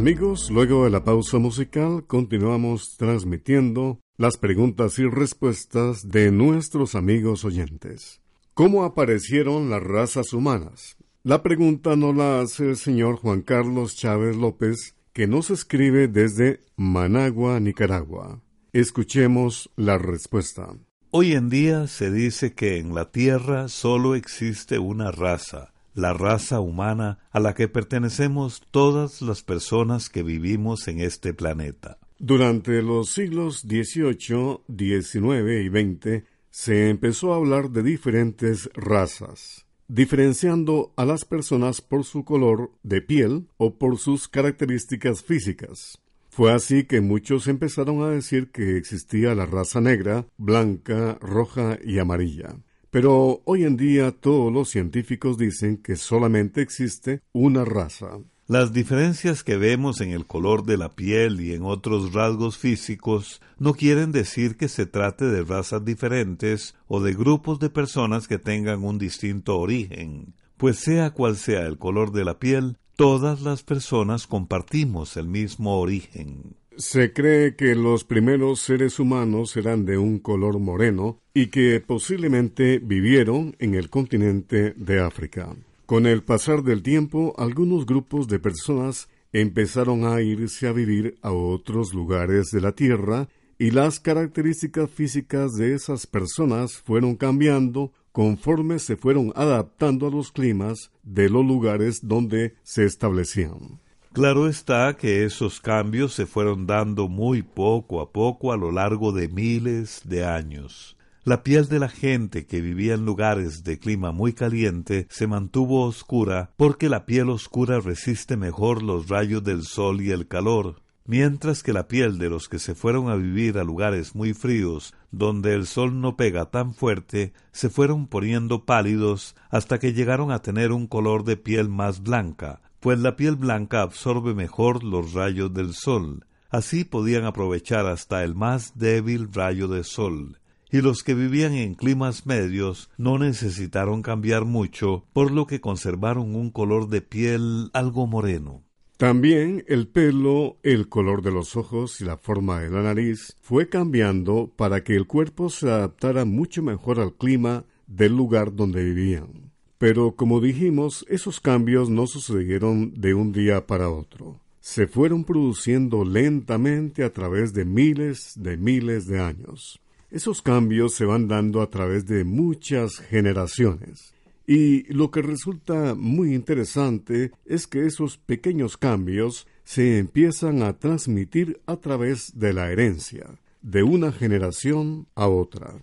Amigos, 0.01 0.51
luego 0.51 0.85
de 0.85 0.91
la 0.91 1.05
pausa 1.05 1.37
musical 1.37 2.07
continuamos 2.07 2.97
transmitiendo 2.97 4.01
las 4.17 4.39
preguntas 4.39 4.99
y 4.99 5.05
respuestas 5.05 6.09
de 6.09 6.33
nuestros 6.33 6.95
amigos 6.95 7.45
oyentes. 7.45 8.23
¿Cómo 8.55 8.85
aparecieron 8.85 9.69
las 9.69 9.83
razas 9.83 10.33
humanas? 10.33 10.97
La 11.23 11.43
pregunta 11.43 11.97
no 11.97 12.15
la 12.15 12.41
hace 12.41 12.71
el 12.71 12.77
señor 12.79 13.17
Juan 13.17 13.43
Carlos 13.43 13.95
Chávez 13.95 14.37
López, 14.37 14.95
que 15.13 15.27
nos 15.27 15.51
escribe 15.51 16.09
desde 16.09 16.61
Managua, 16.77 17.61
Nicaragua. 17.61 18.41
Escuchemos 18.73 19.71
la 19.77 19.99
respuesta. 19.99 20.79
Hoy 21.11 21.35
en 21.35 21.51
día 21.51 21.89
se 21.89 22.11
dice 22.11 22.55
que 22.55 22.79
en 22.79 22.95
la 22.95 23.11
Tierra 23.11 23.69
solo 23.69 24.15
existe 24.15 24.79
una 24.79 25.11
raza, 25.11 25.75
la 26.01 26.13
raza 26.13 26.61
humana 26.61 27.19
a 27.31 27.41
la 27.41 27.55
que 27.55 27.69
pertenecemos 27.69 28.63
todas 28.71 29.23
las 29.23 29.43
personas 29.43 30.09
que 30.09 30.23
vivimos 30.23 30.89
en 30.89 31.01
este 31.01 31.35
planeta. 31.35 31.99
Durante 32.19 32.83
los 32.83 33.11
siglos 33.11 33.61
XVIII, 33.61 34.61
XIX 34.77 35.65
y 35.65 35.69
XX 35.69 36.25
se 36.51 36.91
empezó 36.91 37.33
a 37.33 37.37
hablar 37.37 37.71
de 37.71 37.83
diferentes 37.83 38.69
razas, 38.75 39.67
diferenciando 39.89 40.93
a 40.97 41.05
las 41.05 41.25
personas 41.25 41.81
por 41.81 42.05
su 42.05 42.25
color 42.25 42.73
de 42.83 43.01
piel 43.01 43.47
o 43.57 43.77
por 43.77 43.99
sus 43.99 44.29
características 44.29 45.23
físicas. 45.23 45.99
Fue 46.29 46.53
así 46.53 46.85
que 46.85 47.01
muchos 47.01 47.49
empezaron 47.49 48.03
a 48.03 48.09
decir 48.09 48.51
que 48.51 48.77
existía 48.77 49.35
la 49.35 49.47
raza 49.47 49.81
negra, 49.81 50.27
blanca, 50.39 51.19
roja 51.21 51.79
y 51.85 51.99
amarilla. 51.99 52.57
Pero 52.91 53.41
hoy 53.45 53.65
en 53.65 53.77
día 53.77 54.11
todos 54.11 54.53
los 54.53 54.69
científicos 54.69 55.39
dicen 55.39 55.77
que 55.77 55.95
solamente 55.97 56.61
existe 56.61 57.23
una 57.33 57.65
raza. 57.65 58.19
Las 58.49 58.73
diferencias 58.73 59.45
que 59.45 59.57
vemos 59.57 60.01
en 60.01 60.11
el 60.11 60.27
color 60.27 60.65
de 60.65 60.77
la 60.77 60.89
piel 60.89 61.41
y 61.41 61.55
en 61.55 61.63
otros 61.63 62.13
rasgos 62.13 62.59
físicos 62.59 63.41
no 63.59 63.75
quieren 63.75 64.11
decir 64.11 64.57
que 64.57 64.67
se 64.67 64.87
trate 64.87 65.27
de 65.27 65.45
razas 65.45 65.85
diferentes 65.85 66.75
o 66.89 67.01
de 67.01 67.15
grupos 67.15 67.61
de 67.61 67.71
personas 67.71 68.27
que 68.27 68.41
tengan 68.41 68.83
un 68.83 68.99
distinto 68.99 69.57
origen, 69.57 70.35
pues 70.57 70.81
sea 70.81 71.11
cual 71.11 71.37
sea 71.37 71.61
el 71.61 71.79
color 71.79 72.11
de 72.11 72.25
la 72.25 72.41
piel, 72.41 72.77
todas 72.97 73.41
las 73.43 73.63
personas 73.63 74.27
compartimos 74.27 75.17
el 75.17 75.29
mismo 75.29 75.79
origen. 75.79 76.57
Se 76.77 77.13
cree 77.13 77.57
que 77.57 77.75
los 77.75 78.05
primeros 78.05 78.61
seres 78.61 78.99
humanos 78.99 79.57
eran 79.57 79.85
de 79.85 79.99
un 79.99 80.19
color 80.19 80.59
moreno 80.59 81.21
y 81.35 81.49
que 81.49 81.81
posiblemente 81.81 82.79
vivieron 82.79 83.57
en 83.59 83.75
el 83.75 83.91
continente 83.91 84.73
de 84.77 85.01
África. 85.01 85.55
Con 85.87 86.07
el 86.07 86.23
pasar 86.23 86.63
del 86.63 86.83
tiempo, 86.83 87.35
algunos 87.37 87.87
grupos 87.87 88.29
de 88.29 88.39
personas 88.39 89.09
empezaron 89.33 90.05
a 90.05 90.23
irse 90.23 90.69
a 90.69 90.73
vivir 90.73 91.19
a 91.23 91.33
otros 91.33 91.93
lugares 91.93 92.51
de 92.53 92.61
la 92.61 92.73
Tierra 92.73 93.29
y 93.59 93.73
las 93.73 94.01
características 94.01 94.91
físicas 94.91 95.55
de 95.55 95.75
esas 95.75 96.07
personas 96.07 96.79
fueron 96.79 97.17
cambiando 97.17 97.93
conforme 98.13 98.79
se 98.79 98.97
fueron 98.97 99.33
adaptando 99.37 100.07
a 100.07 100.11
los 100.11 100.33
climas 100.33 100.91
de 101.03 101.29
los 101.29 101.45
lugares 101.45 102.01
donde 102.07 102.55
se 102.63 102.85
establecían. 102.85 103.81
Claro 104.13 104.49
está 104.49 104.97
que 104.97 105.25
esos 105.25 105.61
cambios 105.61 106.15
se 106.15 106.27
fueron 106.27 106.67
dando 106.67 107.07
muy 107.07 107.43
poco 107.43 108.01
a 108.01 108.11
poco 108.11 108.53
a 108.53 108.57
lo 108.57 108.73
largo 108.73 109.13
de 109.13 109.29
miles 109.29 110.03
de 110.05 110.25
años. 110.25 110.97
La 111.23 111.45
piel 111.45 111.69
de 111.69 111.79
la 111.79 111.89
gente 111.89 112.45
que 112.45 112.61
vivía 112.61 112.95
en 112.95 113.05
lugares 113.05 113.63
de 113.63 113.79
clima 113.79 114.11
muy 114.11 114.33
caliente 114.33 115.07
se 115.11 115.29
mantuvo 115.29 115.85
oscura 115.85 116.51
porque 116.57 116.89
la 116.89 117.07
piel 117.07 117.31
oscura 117.31 117.79
resiste 117.79 118.37
mejor 118.37 118.83
los 118.83 119.09
rayos 119.09 119.45
del 119.45 119.63
sol 119.63 120.01
y 120.01 120.11
el 120.11 120.27
calor, 120.27 120.83
mientras 121.07 121.63
que 121.63 121.73
la 121.73 121.87
piel 121.87 122.19
de 122.19 122.31
los 122.31 122.49
que 122.49 122.59
se 122.59 122.75
fueron 122.75 123.11
a 123.11 123.15
vivir 123.15 123.59
a 123.59 123.65
lugares 123.65 124.17
muy 124.17 124.35
fríos, 124.35 124.93
donde 125.13 125.55
el 125.55 125.69
sol 125.69 126.01
no 126.01 126.17
pega 126.17 126.47
tan 126.47 126.75
fuerte, 126.75 127.33
se 127.53 127.71
fueron 127.71 128.09
poniendo 128.09 128.65
pálidos 128.65 129.37
hasta 129.51 129.79
que 129.79 129.93
llegaron 129.93 130.33
a 130.33 130.43
tener 130.43 130.73
un 130.73 130.89
color 130.89 131.23
de 131.23 131.37
piel 131.37 131.69
más 131.69 132.03
blanca, 132.03 132.61
pues 132.81 132.99
la 132.99 133.17
piel 133.17 133.37
blanca 133.37 133.83
absorbe 133.83 134.35
mejor 134.35 134.83
los 134.83 135.13
rayos 135.13 135.53
del 135.55 135.75
sol. 135.75 136.25
Así 136.49 136.85
podían 136.85 137.25
aprovechar 137.25 137.87
hasta 137.87 138.25
el 138.25 138.35
más 138.35 138.77
débil 138.77 139.33
rayo 139.33 139.69
de 139.69 139.85
sol. 139.85 140.39
Y 140.73 140.81
los 140.81 141.03
que 141.03 141.15
vivían 141.15 141.53
en 141.53 141.75
climas 141.75 142.27
medios 142.27 142.91
no 142.97 143.19
necesitaron 143.19 144.03
cambiar 144.03 144.45
mucho, 144.45 145.05
por 145.13 145.31
lo 145.31 145.47
que 145.47 145.61
conservaron 145.61 146.35
un 146.35 146.51
color 146.51 146.89
de 146.89 147.03
piel 147.03 147.71
algo 147.73 148.07
moreno. 148.07 148.65
También 148.97 149.65
el 149.67 149.89
pelo, 149.89 150.59
el 150.63 150.89
color 150.89 151.23
de 151.23 151.33
los 151.33 151.57
ojos 151.57 152.01
y 152.01 152.05
la 152.05 152.19
forma 152.19 152.61
de 152.61 152.71
la 152.71 152.83
nariz 152.83 153.37
fue 153.41 153.69
cambiando 153.69 154.53
para 154.55 154.85
que 154.85 154.95
el 154.95 155.07
cuerpo 155.07 155.49
se 155.49 155.71
adaptara 155.71 156.25
mucho 156.25 156.63
mejor 156.63 157.01
al 157.01 157.15
clima 157.15 157.65
del 157.87 158.15
lugar 158.15 158.55
donde 158.55 158.85
vivían. 158.85 159.50
Pero 159.81 160.15
como 160.15 160.43
dijimos, 160.43 161.07
esos 161.09 161.41
cambios 161.41 161.89
no 161.89 162.07
sucedieron 162.07 162.93
de 163.01 163.15
un 163.15 163.33
día 163.33 163.67
para 163.67 163.89
otro. 163.89 164.39
Se 164.61 164.87
fueron 164.87 165.25
produciendo 165.25 166.05
lentamente 166.05 167.03
a 167.03 167.15
través 167.15 167.55
de 167.55 167.65
miles 167.65 168.35
de 168.37 168.59
miles 168.59 169.07
de 169.07 169.21
años. 169.21 169.81
Esos 170.11 170.43
cambios 170.43 170.93
se 170.93 171.07
van 171.07 171.29
dando 171.29 171.63
a 171.63 171.71
través 171.71 172.05
de 172.05 172.25
muchas 172.25 172.99
generaciones. 172.99 174.13
Y 174.47 174.83
lo 174.93 175.11
que 175.11 175.23
resulta 175.23 175.95
muy 175.95 176.35
interesante 176.35 177.33
es 177.47 177.67
que 177.67 177.87
esos 177.87 178.19
pequeños 178.19 178.77
cambios 178.77 179.47
se 179.65 179.97
empiezan 179.97 180.63
a 180.63 180.75
transmitir 180.75 181.59
a 181.65 181.77
través 181.77 182.39
de 182.39 182.53
la 182.53 182.71
herencia, 182.71 183.31
de 183.63 183.83
una 183.83 184.13
generación 184.13 185.07
a 185.15 185.27
otra. 185.27 185.83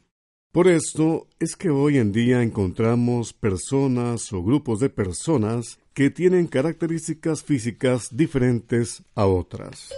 Por 0.57 0.67
esto 0.67 1.27
es 1.39 1.55
que 1.55 1.69
hoy 1.69 1.99
en 1.99 2.11
día 2.11 2.41
encontramos 2.41 3.31
personas 3.31 4.33
o 4.33 4.41
grupos 4.41 4.79
de 4.79 4.89
personas 4.89 5.77
que 5.93 6.09
tienen 6.09 6.47
características 6.47 7.43
físicas 7.43 8.07
diferentes 8.11 9.03
a 9.13 9.27
otras. 9.27 9.93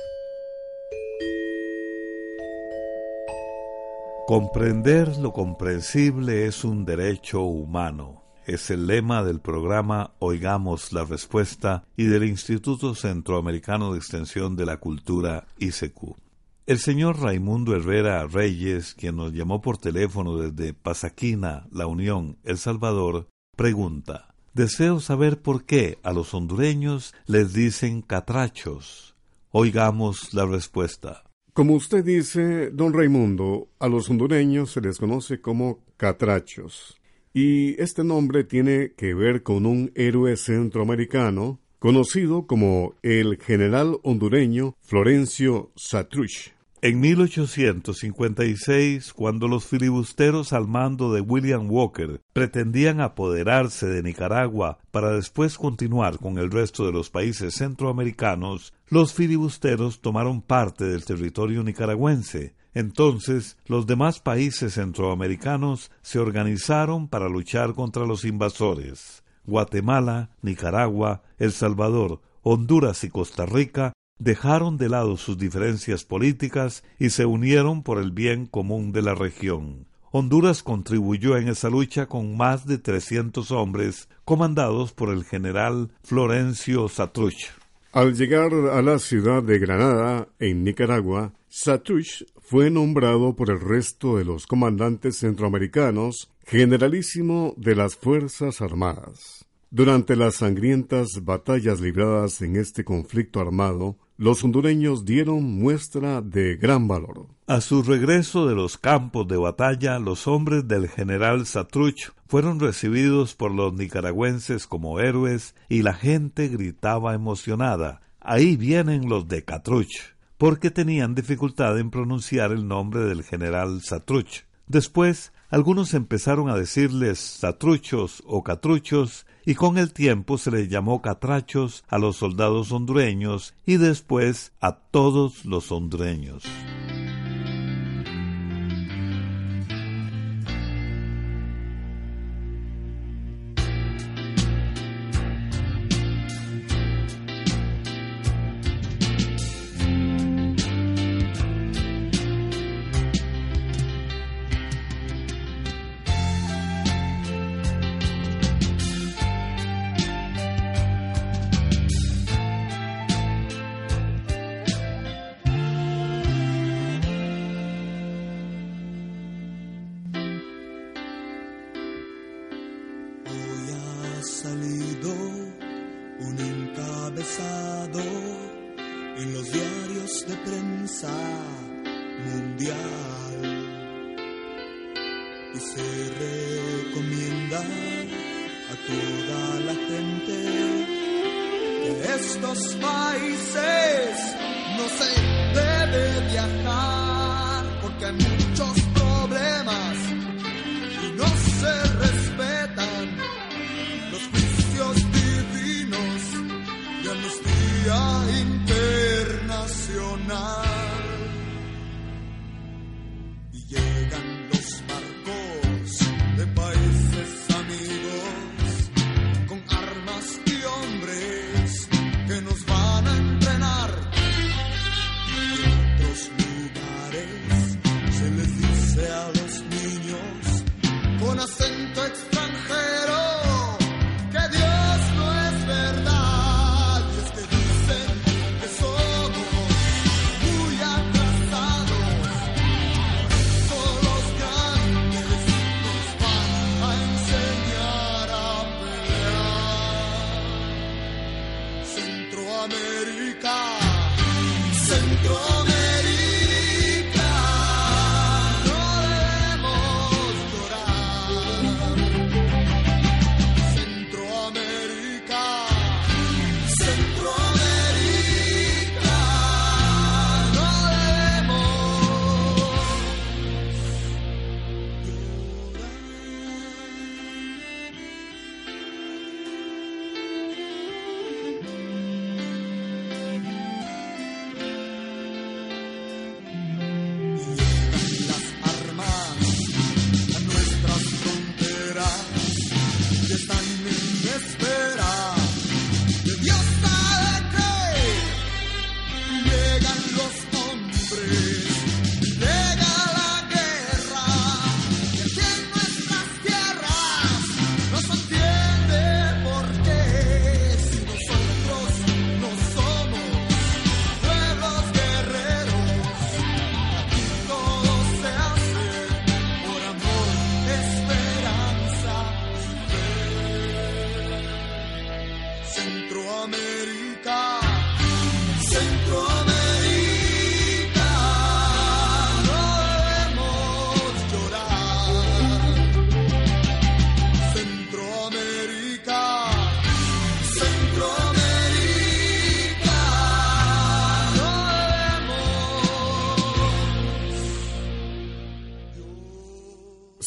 Comprender 4.27 5.15
lo 5.19 5.31
comprensible 5.31 6.45
es 6.45 6.65
un 6.65 6.83
derecho 6.83 7.43
humano. 7.43 8.21
Es 8.45 8.69
el 8.69 8.85
lema 8.85 9.23
del 9.23 9.39
programa 9.39 10.11
Oigamos 10.19 10.91
la 10.91 11.05
Respuesta 11.05 11.85
y 11.95 12.07
del 12.07 12.25
Instituto 12.25 12.95
Centroamericano 12.95 13.93
de 13.93 13.99
Extensión 13.99 14.57
de 14.57 14.65
la 14.65 14.75
Cultura 14.75 15.47
ICQ. 15.57 16.28
El 16.69 16.77
señor 16.77 17.19
Raimundo 17.19 17.75
Herrera 17.75 18.27
Reyes, 18.27 18.93
quien 18.93 19.15
nos 19.15 19.33
llamó 19.33 19.59
por 19.59 19.79
teléfono 19.79 20.37
desde 20.37 20.75
Pasaquina, 20.75 21.67
La 21.71 21.87
Unión, 21.87 22.37
El 22.43 22.59
Salvador, 22.59 23.27
pregunta 23.57 24.35
Deseo 24.53 24.99
saber 24.99 25.41
por 25.41 25.65
qué 25.65 25.97
a 26.03 26.13
los 26.13 26.35
hondureños 26.35 27.15
les 27.25 27.53
dicen 27.53 28.03
catrachos. 28.03 29.15
Oigamos 29.49 30.31
la 30.35 30.45
respuesta. 30.45 31.23
Como 31.53 31.73
usted 31.73 32.05
dice, 32.05 32.69
don 32.69 32.93
Raimundo, 32.93 33.69
a 33.79 33.87
los 33.87 34.07
hondureños 34.11 34.69
se 34.69 34.81
les 34.81 34.99
conoce 34.99 35.41
como 35.41 35.79
catrachos. 35.97 37.01
Y 37.33 37.81
este 37.81 38.03
nombre 38.03 38.43
tiene 38.43 38.93
que 38.95 39.15
ver 39.15 39.41
con 39.41 39.65
un 39.65 39.91
héroe 39.95 40.37
centroamericano 40.37 41.59
conocido 41.79 42.45
como 42.45 42.93
el 43.01 43.37
general 43.37 43.97
hondureño 44.03 44.75
Florencio 44.81 45.71
Satruch. 45.75 46.58
En 46.81 47.01
1856, 47.01 49.11
cuando 49.11 49.49
los 49.49 49.65
filibusteros 49.65 50.53
al 50.53 50.65
mando 50.65 51.11
de 51.11 51.19
William 51.19 51.69
Walker 51.69 52.21
pretendían 52.31 53.01
apoderarse 53.01 53.87
de 53.87 54.01
Nicaragua 54.01 54.77
para 54.89 55.11
después 55.11 55.57
continuar 55.57 56.19
con 56.19 56.37
el 56.37 56.49
resto 56.49 56.85
de 56.85 56.93
los 56.93 57.09
países 57.09 57.55
centroamericanos, 57.55 58.73
los 58.87 59.13
filibusteros 59.13 59.99
tomaron 59.99 60.41
parte 60.41 60.85
del 60.85 61.03
territorio 61.03 61.63
nicaragüense. 61.63 62.55
Entonces, 62.73 63.57
los 63.65 63.85
demás 63.85 64.21
países 64.21 64.75
centroamericanos 64.75 65.91
se 66.01 66.19
organizaron 66.19 67.09
para 67.09 67.27
luchar 67.27 67.73
contra 67.73 68.05
los 68.05 68.23
invasores. 68.23 69.25
Guatemala, 69.43 70.29
Nicaragua, 70.41 71.23
El 71.39 71.51
Salvador, 71.51 72.21
Honduras 72.41 73.03
y 73.03 73.09
Costa 73.09 73.45
Rica 73.45 73.91
dejaron 74.19 74.77
de 74.77 74.89
lado 74.89 75.17
sus 75.17 75.37
diferencias 75.37 76.03
políticas 76.03 76.83
y 76.99 77.09
se 77.09 77.25
unieron 77.25 77.81
por 77.81 77.97
el 77.97 78.11
bien 78.11 78.45
común 78.45 78.91
de 78.91 79.01
la 79.01 79.15
región. 79.15 79.87
Honduras 80.11 80.63
contribuyó 80.63 81.37
en 81.37 81.47
esa 81.47 81.69
lucha 81.69 82.07
con 82.07 82.35
más 82.35 82.65
de 82.65 82.77
300 82.77 83.51
hombres, 83.51 84.09
comandados 84.25 84.91
por 84.91 85.09
el 85.09 85.23
general 85.23 85.91
Florencio 86.03 86.87
Satruch. 86.89 87.51
Al 87.91 88.15
llegar 88.15 88.53
a 88.53 88.81
la 88.81 88.99
ciudad 88.99 89.41
de 89.41 89.57
Granada, 89.57 90.27
en 90.39 90.63
Nicaragua, 90.63 91.33
Satruch 91.47 92.25
fue 92.39 92.69
nombrado 92.69 93.35
por 93.35 93.49
el 93.49 93.59
resto 93.59 94.17
de 94.17 94.25
los 94.25 94.45
comandantes 94.45 95.17
centroamericanos 95.17 96.31
generalísimo 96.45 97.53
de 97.57 97.75
las 97.75 97.95
Fuerzas 97.95 98.61
Armadas. 98.61 99.48
Durante 99.71 100.15
las 100.15 100.37
sangrientas 100.37 101.23
batallas 101.23 101.79
libradas 101.79 102.41
en 102.41 102.55
este 102.55 102.83
conflicto 102.83 103.39
armado, 103.39 103.97
los 104.17 104.43
hondureños 104.43 105.05
dieron 105.05 105.43
muestra 105.43 106.21
de 106.21 106.55
gran 106.55 106.87
valor. 106.87 107.27
A 107.45 107.61
su 107.61 107.83
regreso 107.83 108.47
de 108.47 108.55
los 108.55 108.79
campos 108.79 109.27
de 109.27 109.37
batalla, 109.37 109.99
los 109.99 110.27
hombres 110.27 110.67
del 110.67 110.89
general 110.89 111.45
Satruch 111.45 112.11
fueron 112.25 112.59
recibidos 112.59 113.35
por 113.35 113.51
los 113.51 113.71
nicaragüenses 113.73 114.65
como 114.65 114.99
héroes 114.99 115.53
y 115.69 115.83
la 115.83 115.93
gente 115.93 116.47
gritaba 116.47 117.13
emocionada. 117.13 118.01
Ahí 118.19 118.57
vienen 118.57 119.07
los 119.07 119.27
de 119.27 119.45
Catruch, 119.45 120.15
porque 120.39 120.71
tenían 120.71 121.13
dificultad 121.13 121.77
en 121.77 121.91
pronunciar 121.91 122.51
el 122.51 122.67
nombre 122.67 123.01
del 123.01 123.23
general 123.23 123.81
Satruch. 123.83 124.45
Después, 124.65 125.31
algunos 125.49 125.93
empezaron 125.93 126.49
a 126.49 126.55
decirles 126.55 127.19
satruchos 127.19 128.23
o 128.25 128.43
catruchos 128.43 129.25
y 129.45 129.55
con 129.55 129.77
el 129.77 129.93
tiempo 129.93 130.37
se 130.37 130.51
les 130.51 130.69
llamó 130.69 131.01
catrachos 131.01 131.83
a 131.87 131.97
los 131.97 132.17
soldados 132.17 132.71
hondureños 132.71 133.55
y 133.65 133.77
después 133.77 134.53
a 134.61 134.77
todos 134.77 135.45
los 135.45 135.71
hondureños. 135.71 136.43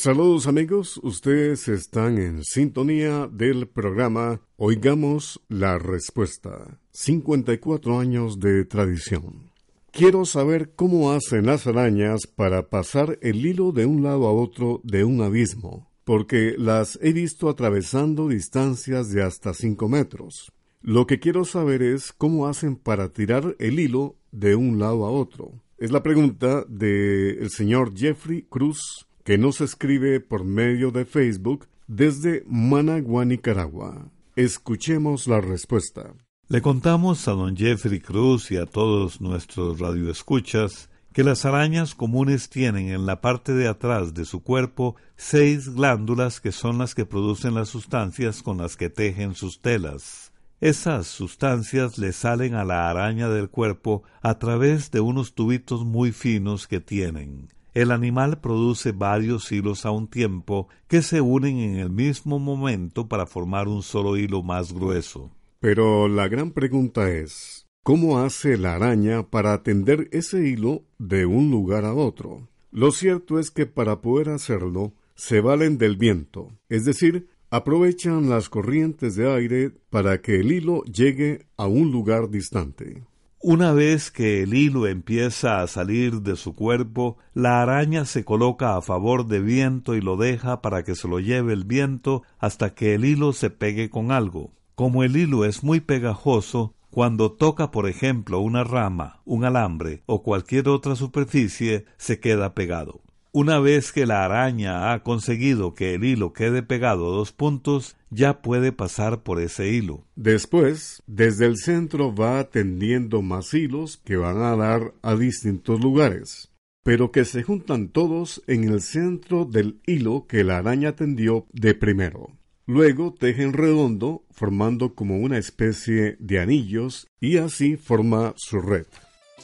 Saludos 0.03 0.49
amigos, 0.49 0.99
ustedes 1.05 1.69
están 1.69 2.19
en 2.19 2.43
sintonía 2.43 3.29
del 3.31 3.69
programa 3.69 4.41
Oigamos 4.57 5.41
la 5.49 5.79
Respuesta. 5.79 6.81
54 6.91 8.01
años 8.01 8.41
de 8.41 8.65
tradición. 8.65 9.53
Quiero 9.93 10.25
saber 10.25 10.73
cómo 10.75 11.13
hacen 11.13 11.47
las 11.47 11.69
arañas 11.69 12.27
para 12.27 12.69
pasar 12.69 13.17
el 13.23 13.47
hilo 13.47 13.71
de 13.71 13.87
un 13.87 14.03
lado 14.03 14.27
a 14.27 14.33
otro 14.33 14.81
de 14.83 15.05
un 15.05 15.23
abismo, 15.23 15.89
porque 16.03 16.57
las 16.59 16.99
he 17.01 17.13
visto 17.13 17.49
atravesando 17.49 18.27
distancias 18.27 19.09
de 19.11 19.23
hasta 19.23 19.55
5 19.55 19.89
metros. 19.89 20.51
Lo 20.81 21.07
que 21.07 21.21
quiero 21.21 21.45
saber 21.45 21.81
es 21.81 22.13
cómo 22.13 22.49
hacen 22.49 22.75
para 22.75 23.13
tirar 23.13 23.55
el 23.61 23.79
hilo 23.79 24.17
de 24.33 24.57
un 24.57 24.81
lado 24.81 25.07
a 25.07 25.13
otro. 25.13 25.63
Es 25.79 25.93
la 25.93 26.03
pregunta 26.03 26.65
del 26.69 27.51
señor 27.51 27.97
Jeffrey 27.97 28.43
Cruz 28.43 29.07
que 29.25 29.39
nos 29.39 29.61
escribe 29.61 30.21
por 30.21 30.45
medio 30.45 30.91
de 30.91 31.05
Facebook 31.05 31.67
desde 31.87 32.45
Managua, 32.47 33.25
Nicaragua. 33.25 34.11
Escuchemos 34.37 35.27
la 35.27 35.41
respuesta. 35.41 36.15
Le 36.49 36.61
contamos 36.61 37.29
a 37.29 37.33
don 37.33 37.57
Jeffrey 37.57 38.01
Cruz 38.01 38.51
y 38.51 38.57
a 38.57 38.67
todos 38.67 39.21
nuestros 39.21 39.79
radioescuchas 39.79 40.91
que 41.13 41.25
las 41.25 41.45
arañas 41.45 41.95
comunes 41.95 42.49
tienen 42.49 42.89
en 42.89 43.07
la 43.07 43.21
parte 43.21 43.53
de 43.53 43.69
atrás 43.69 44.15
de 44.15 44.25
su 44.25 44.43
cuerpo 44.43 44.97
seis 45.17 45.69
glándulas 45.69 46.41
que 46.41 46.53
son 46.53 46.79
las 46.79 46.95
que 46.95 47.05
producen 47.05 47.55
las 47.55 47.69
sustancias 47.69 48.43
con 48.43 48.59
las 48.59 48.77
que 48.77 48.91
tejen 48.91 49.35
sus 49.35 49.61
telas. 49.61 50.33
Esas 50.61 51.07
sustancias 51.07 51.99
le 51.99 52.13
salen 52.13 52.55
a 52.55 52.65
la 52.65 52.89
araña 52.89 53.29
del 53.29 53.51
cuerpo 53.51 54.05
a 54.23 54.39
través 54.39 54.91
de 54.91 55.01
unos 55.01 55.35
tubitos 55.35 55.85
muy 55.85 56.13
finos 56.13 56.67
que 56.67 56.81
tienen. 56.81 57.49
El 57.75 57.91
animal 57.91 58.41
produce 58.41 58.93
varios 58.93 59.51
hilos 59.51 59.87
a 59.87 59.91
un 59.91 60.09
tiempo 60.09 60.69
que 60.89 61.03
se 61.03 61.21
unen 61.21 61.59
en 61.59 61.77
el 61.77 61.91
mismo 61.91 62.39
momento 62.39 63.09
para 63.09 63.27
formar 63.27 63.69
un 63.69 63.83
solo 63.83 64.17
hilo 64.17 64.43
más 64.43 64.73
grueso. 64.73 65.31
Pero 65.61 66.09
la 66.09 66.29
gran 66.29 66.51
pregunta 66.51 67.11
es, 67.11 67.67
¿Cómo 67.85 68.21
hace 68.21 68.59
la 68.59 68.77
araña 68.77 69.29
para 69.29 69.53
atender 69.55 70.09
ese 70.13 70.47
hilo 70.47 70.85
de 70.99 71.27
un 71.27 71.51
lugar 71.51 71.85
a 71.85 71.95
otro? 71.95 72.49
Lo 72.71 72.93
cierto 72.93 73.41
es 73.41 73.51
que 73.51 73.67
para 73.67 74.01
poder 74.01 74.29
hacerlo, 74.29 74.93
se 75.17 75.41
valen 75.41 75.79
del 75.79 75.97
viento, 75.97 76.53
es 76.69 76.85
decir, 76.85 77.29
aprovechan 77.51 78.29
las 78.31 78.49
corrientes 78.49 79.17
de 79.17 79.29
aire 79.29 79.73
para 79.91 80.23
que 80.23 80.39
el 80.39 80.53
hilo 80.53 80.85
llegue 80.85 81.47
a 81.57 81.67
un 81.67 81.91
lugar 81.91 82.31
distante. 82.31 83.03
Una 83.45 83.73
vez 83.73 84.13
que 84.13 84.45
el 84.45 84.55
hilo 84.55 84.87
empieza 84.87 85.63
a 85.63 85.67
salir 85.67 86.23
de 86.23 86.37
su 86.37 86.55
cuerpo, 86.55 87.19
la 87.35 87.61
araña 87.61 88.05
se 88.05 88.25
coloca 88.25 88.77
a 88.77 88.83
favor 88.83 89.27
de 89.27 89.41
viento 89.41 89.97
y 89.97 90.01
lo 90.01 90.17
deja 90.17 90.63
para 90.63 90.85
que 90.85 90.95
se 90.95 91.09
lo 91.09 91.19
lleve 91.19 91.53
el 91.53 91.65
viento 91.65 92.23
hasta 92.39 92.73
que 92.73 92.95
el 92.95 93.05
hilo 93.05 93.33
se 93.33 93.51
pegue 93.51 93.91
con 93.91 94.13
algo. 94.13 94.53
Como 94.77 95.03
el 95.03 95.17
hilo 95.17 95.45
es 95.45 95.65
muy 95.65 95.81
pegajoso, 95.81 96.77
cuando 96.89 97.33
toca, 97.33 97.73
por 97.73 97.89
ejemplo, 97.89 98.39
una 98.39 98.63
rama, 98.63 99.23
un 99.25 99.45
alambre 99.45 100.05
o 100.07 100.23
cualquier 100.23 100.69
otra 100.69 100.95
superficie, 100.95 101.87
se 101.97 102.21
queda 102.21 102.55
pegado. 102.55 103.02
Una 103.35 103.61
vez 103.61 103.93
que 103.93 104.05
la 104.05 104.27
araña 104.27 104.93
ha 104.93 105.03
conseguido 105.03 105.73
que 105.73 105.95
el 105.95 106.05
hilo 106.05 106.35
quede 106.35 106.63
pegado 106.63 107.07
a 107.07 107.17
dos 107.17 107.33
puntos, 107.33 107.97
ya 108.11 108.43
puede 108.43 108.73
pasar 108.73 109.23
por 109.23 109.41
ese 109.41 109.71
hilo. 109.71 110.05
Después, 110.17 111.03
desde 111.07 111.47
el 111.47 111.57
centro 111.57 112.15
va 112.15 112.45
tendiendo 112.51 113.23
más 113.23 113.55
hilos 113.55 113.97
que 114.05 114.17
van 114.17 114.43
a 114.43 114.55
dar 114.55 114.93
a 115.01 115.17
distintos 115.17 115.81
lugares, 115.81 116.53
pero 116.83 117.11
que 117.11 117.25
se 117.25 117.43
juntan 117.43 117.89
todos 117.89 118.43
en 118.49 118.65
el 118.65 118.83
centro 118.83 119.47
del 119.47 119.81
hilo 119.87 120.27
que 120.27 120.45
la 120.45 120.59
araña 120.59 120.95
tendió 120.95 121.47
de 121.55 121.75
primero. 121.75 122.37
Luego 122.67 123.15
tejen 123.15 123.55
redondo, 123.55 124.27
formando 124.31 124.95
como 124.95 125.17
una 125.17 125.39
especie 125.39 126.19
de 126.21 126.39
anillos, 126.39 127.07
y 127.19 127.39
así 127.39 127.79
forma 127.79 128.35
su 128.37 128.61
red. 128.61 128.85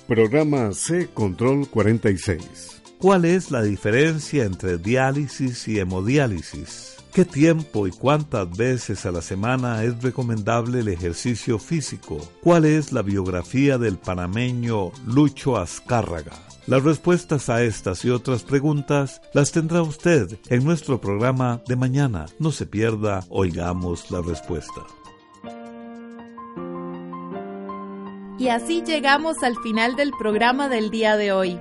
Programa 0.06 0.72
C 0.72 1.08
Control 1.14 1.66
46. 1.68 2.77
¿Cuál 2.98 3.26
es 3.26 3.52
la 3.52 3.62
diferencia 3.62 4.44
entre 4.44 4.76
diálisis 4.76 5.68
y 5.68 5.78
hemodiálisis? 5.78 6.96
¿Qué 7.12 7.24
tiempo 7.24 7.86
y 7.86 7.92
cuántas 7.92 8.56
veces 8.56 9.06
a 9.06 9.12
la 9.12 9.22
semana 9.22 9.84
es 9.84 10.02
recomendable 10.02 10.80
el 10.80 10.88
ejercicio 10.88 11.60
físico? 11.60 12.18
¿Cuál 12.42 12.64
es 12.64 12.92
la 12.92 13.02
biografía 13.02 13.78
del 13.78 13.98
panameño 13.98 14.90
Lucho 15.06 15.56
Azcárraga? 15.56 16.32
Las 16.66 16.82
respuestas 16.82 17.48
a 17.48 17.62
estas 17.62 18.04
y 18.04 18.10
otras 18.10 18.42
preguntas 18.42 19.22
las 19.32 19.52
tendrá 19.52 19.80
usted 19.82 20.36
en 20.48 20.64
nuestro 20.64 21.00
programa 21.00 21.62
de 21.68 21.76
mañana. 21.76 22.26
No 22.40 22.50
se 22.50 22.66
pierda, 22.66 23.24
oigamos 23.28 24.10
la 24.10 24.22
respuesta. 24.22 24.82
Y 28.40 28.48
así 28.48 28.82
llegamos 28.84 29.44
al 29.44 29.56
final 29.62 29.94
del 29.94 30.10
programa 30.18 30.68
del 30.68 30.90
día 30.90 31.16
de 31.16 31.30
hoy. 31.30 31.60